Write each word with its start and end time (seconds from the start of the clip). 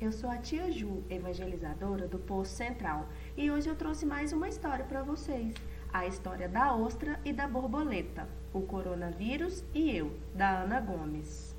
eu 0.00 0.12
sou 0.12 0.28
a 0.28 0.36
tia 0.36 0.70
Ju, 0.70 1.02
evangelizadora 1.08 2.06
do 2.06 2.18
Poço 2.18 2.54
Central, 2.54 3.08
e 3.36 3.50
hoje 3.50 3.68
eu 3.68 3.76
trouxe 3.76 4.04
mais 4.04 4.32
uma 4.32 4.48
história 4.48 4.84
para 4.84 5.02
vocês. 5.02 5.54
A 5.92 6.06
história 6.06 6.48
da 6.48 6.74
ostra 6.74 7.18
e 7.24 7.32
da 7.32 7.48
borboleta, 7.48 8.28
o 8.52 8.60
coronavírus 8.60 9.64
e 9.74 9.90
eu, 9.90 10.14
da 10.34 10.60
Ana 10.60 10.80
Gomes. 10.80 11.56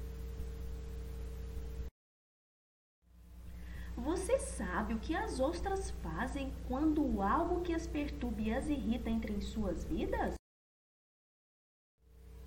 Você 3.96 4.38
sabe 4.38 4.94
o 4.94 5.00
que 5.00 5.16
as 5.16 5.40
ostras 5.40 5.90
fazem 6.04 6.54
quando 6.68 7.24
algo 7.24 7.62
que 7.62 7.74
as 7.74 7.88
perturba 7.88 8.42
e 8.42 8.54
as 8.54 8.70
irrita 8.70 9.10
entra 9.10 9.32
em 9.32 9.42
suas 9.42 9.84
vidas? 9.84 10.36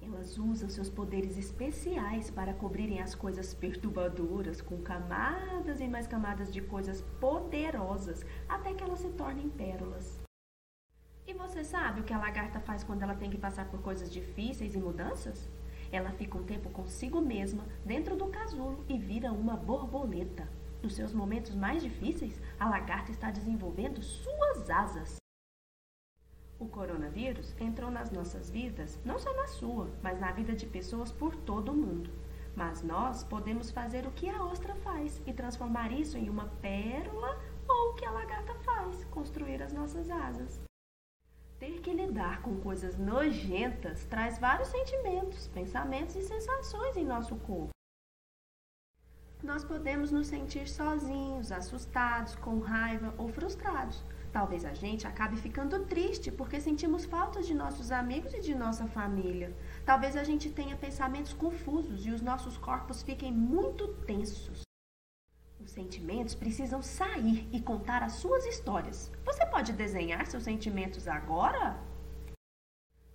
Elas 0.03 0.39
usam 0.39 0.69
seus 0.69 0.89
poderes 0.89 1.37
especiais 1.37 2.31
para 2.31 2.55
cobrirem 2.55 3.01
as 3.01 3.15
coisas 3.15 3.53
perturbadoras 3.53 4.63
com 4.63 4.81
camadas 4.81 5.81
e 5.81 5.87
mais 5.87 6.07
camadas 6.07 6.53
de 6.53 6.63
coisas 6.63 7.03
poderosas 7.21 8.25
até 8.49 8.73
que 8.73 8.83
elas 8.83 9.01
se 9.01 9.11
tornem 9.11 9.51
pérolas. 9.51 10.19
E 11.27 11.35
você 11.35 11.63
sabe 11.63 12.01
o 12.01 12.05
que 12.05 12.15
a 12.15 12.19
lagarta 12.19 12.59
faz 12.61 12.83
quando 12.83 13.03
ela 13.03 13.15
tem 13.15 13.31
que 13.31 13.39
passar 13.39 13.71
por 13.71 13.83
coisas 13.83 14.11
difíceis 14.11 14.75
e 14.75 14.79
mudanças? 14.79 15.49
Ela 15.93 16.11
fica 16.13 16.39
um 16.39 16.45
tempo 16.45 16.71
consigo 16.71 17.21
mesma, 17.21 17.65
dentro 17.85 18.17
do 18.17 18.29
casulo, 18.29 18.85
e 18.89 18.99
vira 18.99 19.33
uma 19.33 19.57
borboleta. 19.57 20.49
Nos 20.83 20.95
seus 20.95 21.13
momentos 21.13 21.55
mais 21.55 21.83
difíceis, 21.83 22.41
a 22.59 22.69
lagarta 22.69 23.11
está 23.11 23.31
desenvolvendo 23.31 24.03
suas 24.03 24.71
asas. 24.71 25.20
O 26.61 26.69
coronavírus 26.69 27.55
entrou 27.59 27.91
nas 27.91 28.11
nossas 28.11 28.51
vidas, 28.51 28.99
não 29.03 29.19
só 29.19 29.33
na 29.35 29.47
sua, 29.47 29.89
mas 30.03 30.21
na 30.21 30.31
vida 30.31 30.55
de 30.55 30.67
pessoas 30.67 31.11
por 31.11 31.35
todo 31.35 31.73
o 31.73 31.77
mundo. 31.77 32.11
Mas 32.55 32.83
nós 32.83 33.25
podemos 33.25 33.71
fazer 33.71 34.07
o 34.07 34.11
que 34.11 34.29
a 34.29 34.45
ostra 34.45 34.75
faz 34.77 35.23
e 35.27 35.33
transformar 35.33 35.91
isso 35.91 36.19
em 36.19 36.29
uma 36.29 36.49
pérola 36.61 37.41
ou 37.67 37.91
o 37.91 37.95
que 37.95 38.05
a 38.05 38.11
lagarta 38.11 38.55
faz, 38.57 39.05
construir 39.05 39.63
as 39.63 39.73
nossas 39.73 40.11
asas. 40.11 40.61
Ter 41.59 41.81
que 41.81 41.95
lidar 41.95 42.43
com 42.43 42.61
coisas 42.61 42.99
nojentas 42.99 44.05
traz 44.05 44.39
vários 44.39 44.69
sentimentos, 44.69 45.49
pensamentos 45.49 46.15
e 46.15 46.23
sensações 46.23 46.95
em 46.95 47.07
nosso 47.07 47.37
corpo 47.37 47.80
nós 49.43 49.65
podemos 49.65 50.11
nos 50.11 50.27
sentir 50.27 50.69
sozinhos, 50.69 51.51
assustados, 51.51 52.35
com 52.37 52.59
raiva 52.59 53.15
ou 53.17 53.29
frustrados. 53.29 54.05
Talvez 54.33 54.65
a 54.65 54.73
gente 54.73 55.07
acabe 55.07 55.37
ficando 55.37 55.85
triste 55.87 56.31
porque 56.31 56.61
sentimos 56.61 57.05
falta 57.05 57.43
de 57.43 57.53
nossos 57.53 57.91
amigos 57.91 58.33
e 58.35 58.41
de 58.41 58.55
nossa 58.55 58.87
família. 58.87 59.53
Talvez 59.85 60.17
a 60.17 60.23
gente 60.23 60.51
tenha 60.51 60.77
pensamentos 60.77 61.33
confusos 61.33 62.07
e 62.07 62.11
os 62.11 62.21
nossos 62.21 62.57
corpos 62.57 63.03
fiquem 63.03 63.33
muito 63.33 63.89
tensos. 64.05 64.63
Os 65.59 65.71
sentimentos 65.73 66.35
precisam 66.35 66.81
sair 66.81 67.49
e 67.53 67.61
contar 67.61 68.03
as 68.03 68.13
suas 68.13 68.47
histórias. 68.47 69.11
Você 69.25 69.45
pode 69.47 69.73
desenhar 69.73 70.27
seus 70.27 70.45
sentimentos 70.45 71.09
agora? 71.09 71.79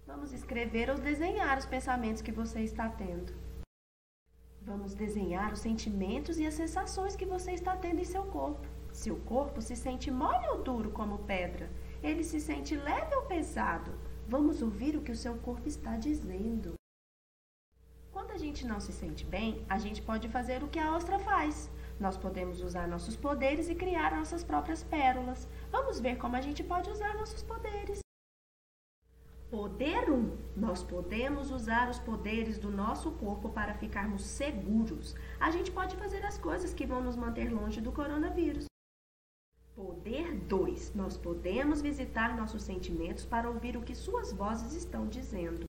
Vamos 0.05 0.33
escrever 0.33 0.89
ou 0.89 0.97
desenhar 0.97 1.57
os 1.57 1.65
pensamentos 1.65 2.21
que 2.21 2.31
você 2.31 2.61
está 2.61 2.89
tendo. 2.89 3.44
Vamos 4.65 4.95
desenhar 4.95 5.53
os 5.53 5.59
sentimentos 5.59 6.39
e 6.39 6.45
as 6.45 6.55
sensações 6.55 7.15
que 7.15 7.23
você 7.23 7.51
está 7.51 7.77
tendo 7.77 8.01
em 8.01 8.03
seu 8.03 8.23
corpo. 8.23 8.67
Seu 8.91 9.15
corpo 9.17 9.61
se 9.61 9.75
sente 9.75 10.09
mole 10.09 10.47
ou 10.47 10.63
duro 10.63 10.89
como 10.89 11.19
pedra? 11.19 11.69
Ele 12.01 12.23
se 12.23 12.39
sente 12.41 12.75
leve 12.75 13.13
ou 13.13 13.21
pesado? 13.23 13.91
Vamos 14.27 14.63
ouvir 14.63 14.95
o 14.95 15.03
que 15.03 15.11
o 15.11 15.15
seu 15.15 15.35
corpo 15.37 15.67
está 15.67 15.95
dizendo. 15.97 16.73
Quando 18.11 18.31
a 18.31 18.37
gente 18.39 18.65
não 18.65 18.79
se 18.79 18.91
sente 18.91 19.23
bem, 19.23 19.63
a 19.69 19.77
gente 19.77 20.01
pode 20.01 20.27
fazer 20.29 20.63
o 20.63 20.67
que 20.67 20.79
a 20.79 20.95
ostra 20.95 21.19
faz. 21.19 21.69
Nós 21.99 22.17
podemos 22.17 22.59
usar 22.59 22.87
nossos 22.87 23.15
poderes 23.15 23.69
e 23.69 23.75
criar 23.75 24.17
nossas 24.17 24.43
próprias 24.43 24.83
pérolas. 24.83 25.47
Vamos 25.71 25.99
ver 25.99 26.17
como 26.17 26.37
a 26.37 26.41
gente 26.41 26.63
pode 26.63 26.89
usar 26.89 27.13
nossos 27.13 27.43
poderes. 27.43 28.04
Poder 29.55 30.11
1. 30.11 30.37
Nós 30.57 30.83
podemos 30.83 31.49
usar 31.49 31.89
os 31.89 31.97
poderes 31.97 32.59
do 32.59 32.69
nosso 32.69 33.09
corpo 33.11 33.47
para 33.47 33.73
ficarmos 33.73 34.21
seguros. 34.25 35.15
A 35.39 35.49
gente 35.49 35.71
pode 35.71 35.95
fazer 35.95 36.25
as 36.25 36.37
coisas 36.37 36.73
que 36.73 36.85
vão 36.85 37.01
nos 37.01 37.15
manter 37.15 37.49
longe 37.49 37.79
do 37.79 37.89
coronavírus. 37.89 38.65
Poder 39.73 40.35
2. 40.41 40.93
Nós 40.93 41.15
podemos 41.15 41.81
visitar 41.81 42.35
nossos 42.35 42.63
sentimentos 42.63 43.23
para 43.23 43.49
ouvir 43.49 43.77
o 43.77 43.81
que 43.81 43.95
suas 43.95 44.33
vozes 44.33 44.73
estão 44.73 45.07
dizendo. 45.07 45.63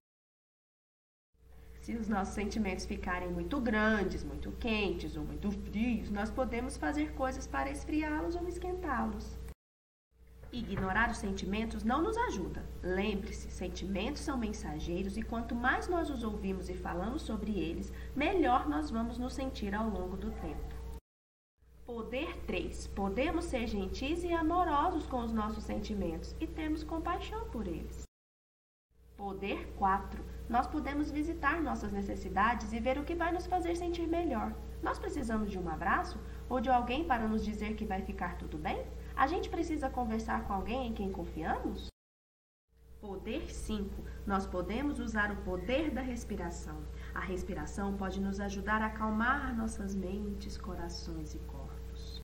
Se 1.80 1.94
os 1.94 2.08
nossos 2.08 2.34
sentimentos 2.34 2.86
ficarem 2.86 3.30
muito 3.30 3.60
grandes, 3.60 4.24
muito 4.24 4.50
quentes 4.50 5.16
ou 5.16 5.24
muito 5.24 5.52
frios, 5.52 6.10
nós 6.10 6.28
podemos 6.28 6.76
fazer 6.76 7.14
coisas 7.14 7.46
para 7.46 7.70
esfriá-los 7.70 8.34
ou 8.34 8.48
esquentá-los. 8.48 9.38
Ignorar 10.52 11.10
os 11.10 11.18
sentimentos 11.18 11.82
não 11.82 12.00
nos 12.00 12.16
ajuda. 12.16 12.64
Lembre-se, 12.82 13.50
sentimentos 13.50 14.22
são 14.22 14.38
mensageiros 14.38 15.16
e 15.16 15.22
quanto 15.22 15.54
mais 15.54 15.88
nós 15.88 16.08
os 16.08 16.22
ouvimos 16.22 16.68
e 16.68 16.74
falamos 16.74 17.22
sobre 17.22 17.58
eles, 17.58 17.92
melhor 18.14 18.68
nós 18.68 18.90
vamos 18.90 19.18
nos 19.18 19.34
sentir 19.34 19.74
ao 19.74 19.88
longo 19.88 20.16
do 20.16 20.30
tempo. 20.30 20.74
Poder 21.84 22.36
3. 22.46 22.88
Podemos 22.88 23.44
ser 23.44 23.66
gentis 23.66 24.24
e 24.24 24.32
amorosos 24.32 25.06
com 25.06 25.20
os 25.20 25.32
nossos 25.32 25.64
sentimentos 25.64 26.34
e 26.40 26.46
termos 26.46 26.82
compaixão 26.82 27.48
por 27.50 27.66
eles. 27.66 28.06
Poder 29.16 29.72
4. 29.76 30.22
Nós 30.48 30.66
podemos 30.66 31.10
visitar 31.10 31.60
nossas 31.62 31.90
necessidades 31.90 32.72
e 32.72 32.80
ver 32.80 32.98
o 32.98 33.04
que 33.04 33.14
vai 33.14 33.32
nos 33.32 33.46
fazer 33.46 33.74
sentir 33.74 34.06
melhor. 34.06 34.54
Nós 34.82 34.98
precisamos 34.98 35.50
de 35.50 35.58
um 35.58 35.68
abraço 35.68 36.20
ou 36.48 36.60
de 36.60 36.68
alguém 36.68 37.04
para 37.04 37.26
nos 37.26 37.44
dizer 37.44 37.74
que 37.74 37.84
vai 37.84 38.02
ficar 38.02 38.36
tudo 38.36 38.58
bem? 38.58 38.84
A 39.16 39.26
gente 39.26 39.48
precisa 39.48 39.88
conversar 39.88 40.46
com 40.46 40.52
alguém 40.52 40.88
em 40.88 40.92
quem 40.92 41.10
confiamos? 41.10 41.88
Poder 43.00 43.50
5. 43.50 44.04
Nós 44.26 44.46
podemos 44.46 45.00
usar 45.00 45.32
o 45.32 45.42
poder 45.42 45.90
da 45.90 46.02
respiração. 46.02 46.84
A 47.14 47.20
respiração 47.20 47.96
pode 47.96 48.20
nos 48.20 48.38
ajudar 48.40 48.82
a 48.82 48.88
acalmar 48.88 49.56
nossas 49.56 49.94
mentes, 49.94 50.58
corações 50.58 51.34
e 51.34 51.38
corpos. 51.38 52.20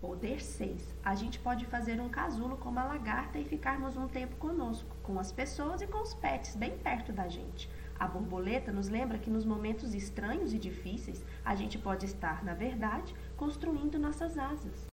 Poder 0.00 0.42
6. 0.42 0.92
A 1.04 1.14
gente 1.14 1.38
pode 1.38 1.66
fazer 1.66 2.00
um 2.00 2.08
casulo 2.08 2.56
como 2.56 2.80
a 2.80 2.84
lagarta 2.84 3.38
e 3.38 3.44
ficarmos 3.44 3.96
um 3.96 4.08
tempo 4.08 4.34
conosco, 4.36 4.96
com 5.04 5.20
as 5.20 5.30
pessoas 5.30 5.80
e 5.80 5.86
com 5.86 6.02
os 6.02 6.14
pets 6.14 6.56
bem 6.56 6.76
perto 6.78 7.12
da 7.12 7.28
gente. 7.28 7.70
A 7.96 8.08
borboleta 8.08 8.72
nos 8.72 8.88
lembra 8.88 9.20
que 9.20 9.30
nos 9.30 9.44
momentos 9.44 9.94
estranhos 9.94 10.52
e 10.52 10.58
difíceis, 10.58 11.24
a 11.44 11.54
gente 11.54 11.78
pode 11.78 12.06
estar, 12.06 12.42
na 12.42 12.54
verdade, 12.54 13.14
construindo 13.36 14.00
nossas 14.00 14.36
asas. 14.36 14.92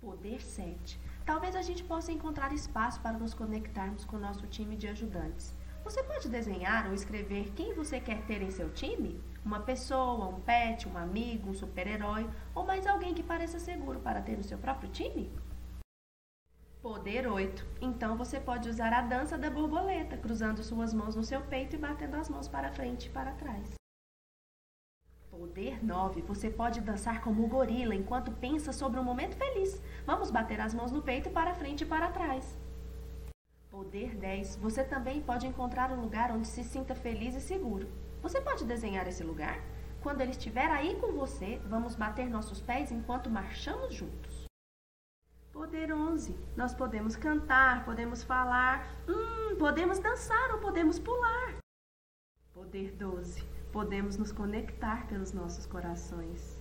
Poder 0.00 0.40
7. 0.40 0.98
Talvez 1.26 1.54
a 1.54 1.60
gente 1.60 1.84
possa 1.84 2.10
encontrar 2.10 2.54
espaço 2.54 2.98
para 3.02 3.18
nos 3.18 3.34
conectarmos 3.34 4.02
com 4.02 4.16
o 4.16 4.20
nosso 4.20 4.46
time 4.46 4.74
de 4.74 4.88
ajudantes. 4.88 5.54
Você 5.84 6.02
pode 6.02 6.26
desenhar 6.26 6.86
ou 6.86 6.94
escrever 6.94 7.52
quem 7.54 7.74
você 7.74 8.00
quer 8.00 8.22
ter 8.22 8.40
em 8.40 8.50
seu 8.50 8.70
time? 8.72 9.22
Uma 9.44 9.60
pessoa, 9.60 10.28
um 10.28 10.40
pet, 10.40 10.88
um 10.88 10.96
amigo, 10.96 11.50
um 11.50 11.54
super-herói 11.54 12.28
ou 12.54 12.64
mais 12.64 12.86
alguém 12.86 13.12
que 13.12 13.22
pareça 13.22 13.58
seguro 13.58 14.00
para 14.00 14.22
ter 14.22 14.38
no 14.38 14.42
seu 14.42 14.56
próprio 14.56 14.90
time? 14.90 15.30
Poder 16.80 17.26
8. 17.26 17.66
Então 17.82 18.16
você 18.16 18.40
pode 18.40 18.70
usar 18.70 18.94
a 18.94 19.02
dança 19.02 19.36
da 19.36 19.50
borboleta, 19.50 20.16
cruzando 20.16 20.62
suas 20.62 20.94
mãos 20.94 21.14
no 21.14 21.22
seu 21.22 21.42
peito 21.42 21.76
e 21.76 21.78
batendo 21.78 22.16
as 22.16 22.30
mãos 22.30 22.48
para 22.48 22.72
frente 22.72 23.06
e 23.06 23.10
para 23.10 23.32
trás. 23.32 23.79
Poder 25.40 25.82
9. 25.82 26.20
Você 26.20 26.50
pode 26.50 26.82
dançar 26.82 27.22
como 27.22 27.46
gorila 27.48 27.94
enquanto 27.94 28.30
pensa 28.30 28.74
sobre 28.74 29.00
um 29.00 29.02
momento 29.02 29.34
feliz. 29.36 29.80
Vamos 30.04 30.30
bater 30.30 30.60
as 30.60 30.74
mãos 30.74 30.92
no 30.92 31.00
peito 31.00 31.30
para 31.30 31.54
frente 31.54 31.80
e 31.80 31.86
para 31.86 32.10
trás. 32.10 32.58
Poder 33.70 34.14
10. 34.16 34.56
Você 34.56 34.84
também 34.84 35.22
pode 35.22 35.46
encontrar 35.46 35.90
um 35.92 35.98
lugar 36.02 36.30
onde 36.30 36.46
se 36.46 36.62
sinta 36.62 36.94
feliz 36.94 37.34
e 37.34 37.40
seguro. 37.40 37.88
Você 38.20 38.38
pode 38.38 38.66
desenhar 38.66 39.08
esse 39.08 39.24
lugar? 39.24 39.58
Quando 40.02 40.20
ele 40.20 40.32
estiver 40.32 40.70
aí 40.70 40.96
com 40.96 41.12
você, 41.12 41.58
vamos 41.64 41.96
bater 41.96 42.28
nossos 42.28 42.60
pés 42.60 42.92
enquanto 42.92 43.30
marchamos 43.30 43.94
juntos. 43.94 44.44
Poder 45.50 45.90
11. 45.90 46.36
Nós 46.54 46.74
podemos 46.74 47.16
cantar, 47.16 47.86
podemos 47.86 48.22
falar, 48.22 48.86
hum, 49.08 49.56
podemos 49.56 49.98
dançar 50.00 50.50
ou 50.50 50.58
podemos 50.58 50.98
pular. 50.98 51.60
Poder 52.52 52.90
12 52.96 53.44
podemos 53.72 54.16
nos 54.16 54.32
conectar 54.32 55.06
pelos 55.06 55.32
nossos 55.32 55.66
corações. 55.66 56.60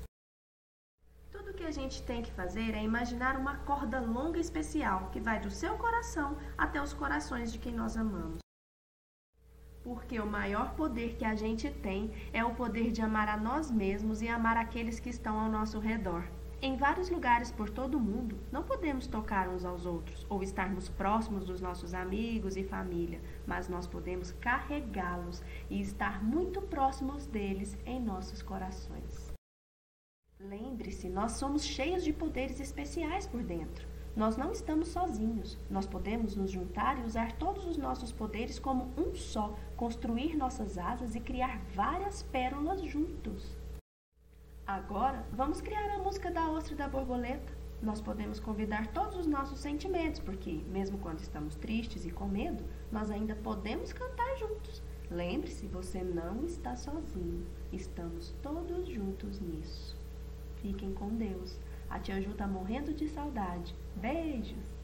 Tudo 1.31 1.53
que 1.53 1.63
a 1.63 1.71
gente 1.71 2.03
tem 2.03 2.21
que 2.21 2.31
fazer 2.31 2.75
é 2.75 2.83
imaginar 2.83 3.35
uma 3.35 3.57
corda 3.65 3.99
longa 3.99 4.39
especial 4.39 5.09
que 5.09 5.19
vai 5.19 5.39
do 5.39 5.49
seu 5.49 5.77
coração 5.79 6.37
até 6.55 6.79
os 6.79 6.93
corações 6.93 7.51
de 7.51 7.57
quem 7.57 7.73
nós 7.73 7.97
amamos. 7.97 8.37
Porque 9.83 10.19
o 10.19 10.27
maior 10.27 10.75
poder 10.75 11.15
que 11.17 11.25
a 11.25 11.33
gente 11.33 11.71
tem 11.71 12.13
é 12.31 12.45
o 12.45 12.53
poder 12.53 12.91
de 12.91 13.01
amar 13.01 13.27
a 13.27 13.37
nós 13.37 13.71
mesmos 13.71 14.21
e 14.21 14.27
amar 14.27 14.57
aqueles 14.57 14.99
que 14.99 15.09
estão 15.09 15.39
ao 15.39 15.49
nosso 15.49 15.79
redor. 15.79 16.23
Em 16.61 16.75
vários 16.75 17.09
lugares 17.09 17.51
por 17.51 17.69
todo 17.69 17.95
o 17.95 18.01
mundo, 18.01 18.37
não 18.51 18.63
podemos 18.63 19.07
tocar 19.07 19.47
uns 19.47 19.63
aos 19.63 19.85
outros 19.85 20.25
ou 20.29 20.43
estarmos 20.43 20.89
próximos 20.89 21.45
dos 21.45 21.61
nossos 21.61 21.93
amigos 21.93 22.57
e 22.57 22.65
família, 22.65 23.21
mas 23.47 23.69
nós 23.69 23.87
podemos 23.87 24.33
carregá-los 24.33 25.41
e 25.69 25.79
estar 25.79 26.21
muito 26.21 26.61
próximos 26.61 27.25
deles 27.25 27.77
em 27.85 28.01
nossos 28.01 28.41
corações. 28.41 29.33
Lembre-se, 30.37 31.07
nós 31.07 31.33
somos 31.33 31.63
cheios 31.63 32.03
de 32.03 32.11
poderes 32.11 32.59
especiais 32.59 33.25
por 33.25 33.41
dentro. 33.41 33.87
Nós 34.13 34.35
não 34.35 34.51
estamos 34.51 34.89
sozinhos. 34.89 35.57
Nós 35.69 35.87
podemos 35.87 36.35
nos 36.35 36.51
juntar 36.51 36.99
e 36.99 37.05
usar 37.05 37.31
todos 37.37 37.65
os 37.65 37.77
nossos 37.77 38.11
poderes 38.11 38.59
como 38.59 38.91
um 38.97 39.15
só, 39.15 39.57
construir 39.77 40.35
nossas 40.35 40.77
asas 40.77 41.15
e 41.15 41.21
criar 41.21 41.61
várias 41.73 42.21
pérolas 42.21 42.81
juntos. 42.81 43.58
Agora, 44.69 45.25
vamos 45.33 45.61
criar 45.61 45.89
a 45.89 45.97
música 45.97 46.29
da 46.29 46.47
ostra 46.47 46.75
e 46.75 46.77
da 46.77 46.87
borboleta. 46.87 47.51
Nós 47.81 47.99
podemos 47.99 48.39
convidar 48.39 48.85
todos 48.93 49.17
os 49.17 49.25
nossos 49.25 49.57
sentimentos, 49.57 50.19
porque, 50.19 50.61
mesmo 50.67 50.99
quando 50.99 51.21
estamos 51.21 51.55
tristes 51.55 52.05
e 52.05 52.11
com 52.11 52.27
medo, 52.27 52.63
nós 52.91 53.09
ainda 53.09 53.35
podemos 53.35 53.91
cantar 53.91 54.37
juntos. 54.37 54.83
Lembre-se, 55.09 55.65
você 55.65 56.03
não 56.03 56.45
está 56.45 56.75
sozinho. 56.75 57.47
Estamos 57.73 58.35
todos 58.43 58.87
juntos 58.87 59.39
nisso. 59.39 59.97
Fiquem 60.57 60.93
com 60.93 61.15
Deus. 61.15 61.59
A 61.89 61.97
tia 61.99 62.21
Ju 62.21 62.35
tá 62.35 62.45
morrendo 62.45 62.93
de 62.93 63.07
saudade. 63.07 63.75
Beijos! 63.95 64.78